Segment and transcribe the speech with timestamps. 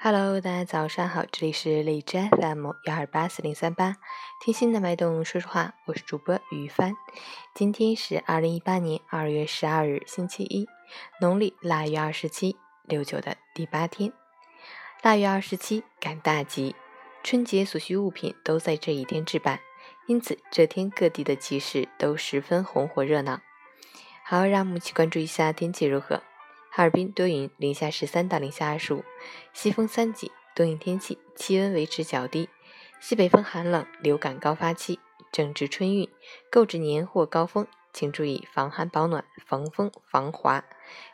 [0.00, 3.96] Hello，大家早上好，这里是荔枝 FM 幺二八四零三八，
[4.40, 6.94] 听心的脉动说说话，我是主播于帆。
[7.52, 10.68] 今天是二零一八年二月十二日，星期一，
[11.20, 14.12] 农历腊月二十七，六九的第八天。
[15.02, 16.76] 腊月二十七赶大集，
[17.24, 19.58] 春节所需物品都在这一天置办，
[20.06, 23.40] 因此这天各地的集市都十分红火热闹。
[24.24, 26.22] 好，让我们一起关注一下天气如何。
[26.78, 29.02] 哈尔滨多云，零下十三到零下二十五，
[29.52, 32.48] 西风三级，多云天气，气温维持较低。
[33.00, 35.00] 西北风寒冷，流感高发期，
[35.32, 36.08] 正值春运，
[36.48, 40.64] 购置年货高峰，请注意防寒保暖、防风防滑，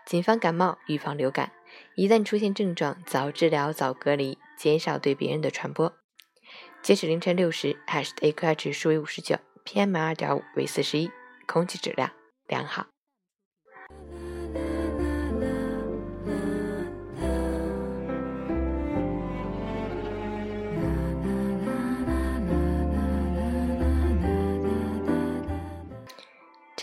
[0.04, 1.52] 谨防感冒，预防流感。
[1.94, 5.94] 一旦出现症状，早治疗，早隔离，减少对别人的传播。
[6.82, 11.10] 截止凌晨六时，海市的 AQI 指数为五十九，PM 二点五为四十一，
[11.46, 12.10] 空气质量
[12.46, 12.93] 良好。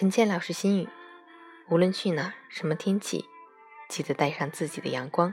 [0.01, 0.89] 陈倩老师心语：
[1.69, 3.25] 无论去哪，什么天气，
[3.87, 5.31] 记得带上自己的阳光。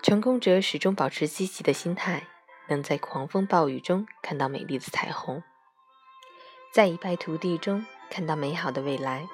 [0.00, 2.28] 成功者始终保持积极的心态，
[2.68, 5.42] 能在狂风暴雨中看到美丽的彩虹，
[6.72, 9.26] 在一败涂地中看到美好的未来。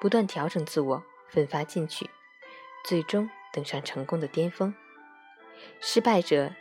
[0.00, 2.10] 不断调整自我，奋发进取，
[2.84, 4.74] 最终登上成功的巅峰。
[5.80, 6.52] 失败者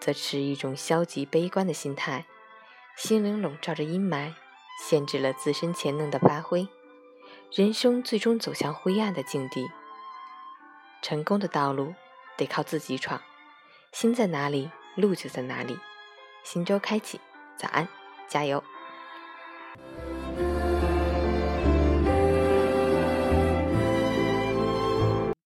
[0.00, 2.24] 则持一种消极悲观的心态，
[2.96, 4.34] 心灵笼罩着阴霾。
[4.84, 6.66] 限制了自身潜能的发挥，
[7.52, 9.70] 人生最终走向灰暗的境地。
[11.00, 11.94] 成功的道路
[12.36, 13.22] 得靠自己闯，
[13.92, 15.78] 心在哪里，路就在哪里。
[16.42, 17.20] 新周开启，
[17.56, 17.86] 早安，
[18.26, 18.62] 加油！